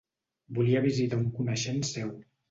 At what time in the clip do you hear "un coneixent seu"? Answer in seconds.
1.23-2.09